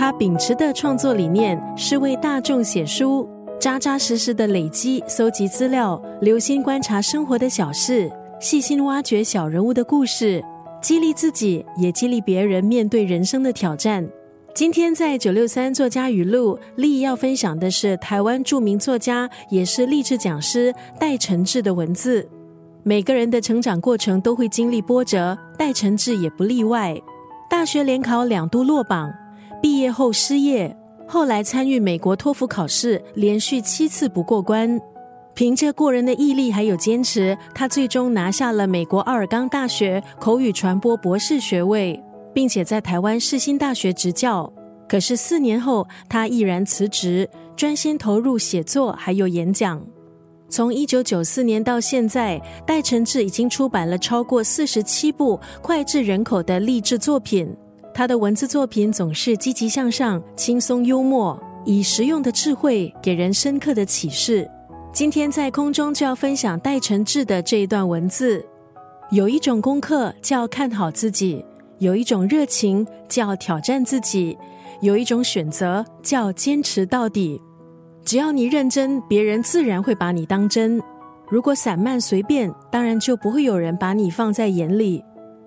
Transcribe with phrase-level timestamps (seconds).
[0.00, 3.28] 他秉持的创作理念是为大众写书，
[3.60, 8.10] 扎扎实实的累积、搜集资料，留心观察生活的小事，
[8.40, 10.42] 细心挖掘小人物的故事，
[10.80, 14.08] 激励自己，也激励别人面对人生的挑战。
[14.54, 22.26] 今天在九六三作家语录，丽要分享的是台湾著名作家，也是励志讲师戴承志的文字。
[22.82, 26.98] 每个人的成长过程都会经历波折，戴承志也不例外。
[27.50, 29.12] 大学联考两度落榜，
[29.60, 34.80] 毕业后失业，后来参与美国托福考试，连续七次不过关。
[35.34, 42.02] 凭着过人的毅力还有坚持，他最终拿下了美国奥尔冈大学口语传播博士学位。
[42.32, 44.50] 并且在台湾世新大学执教，
[44.88, 49.84] 可是四年后，他毅然辞职，专心投入写作还有演讲。
[50.48, 57.52] 从一九九四年到现在，戴承志已经出版了超过四十七部脍炙人口的励志作品。
[57.92, 64.48] 他的文字作品总是积极向上、轻松幽默，以实用的智慧给人深刻的启示。
[64.92, 68.44] 今天在空中就要分享戴承志的这一段文字。
[69.10, 71.44] 有一种功课叫看好自己。
[71.78, 74.36] 有一种热情叫挑战自己，
[74.82, 77.40] 有一种选择叫坚持到底。
[78.04, 80.78] 只要你认真，别人自然会把你当真。
[81.30, 85.02] 如果散漫随便，当然就不会有人把你放在眼里。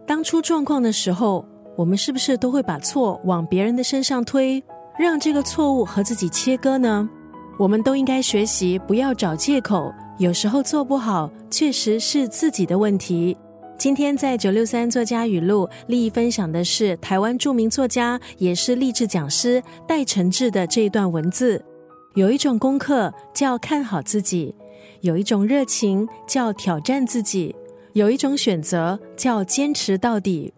[0.08, 4.64] 当出状况的时候，我们是不是都会把错往别人的身上推，
[4.98, 7.10] 让这个错误和自己切割呢？
[7.58, 9.94] 我们都应该学习，不要找借口。
[10.20, 13.36] 有时候做不好，确实是自己的问题。
[13.78, 21.64] 今天在九六三作家语录，利益分享的是台湾著名作家，也是励志讲师戴承志的这一段文字。
[22.14, 24.54] 有一种功课叫看好自己，
[25.02, 27.56] 有一种热情叫挑战自己，
[27.94, 30.54] 有一种选择叫坚持到底。